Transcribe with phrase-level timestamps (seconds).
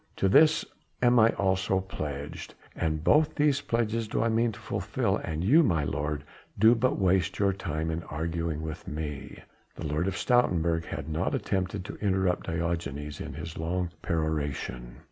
[0.15, 0.65] To this
[1.03, 2.55] am I also pledged!
[2.75, 6.23] and both these pledges do I mean to fulfil and you, my lord,
[6.57, 9.43] do but waste your time in arguing with me."
[9.75, 14.95] The Lord of Stoutenburg had not attempted to interrupt Diogenes in his long peroration.